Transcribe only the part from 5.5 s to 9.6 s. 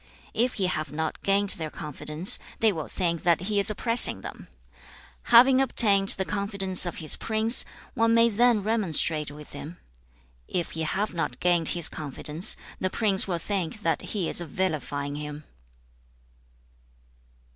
obtained the confidence of his prince, one may then remonstrate with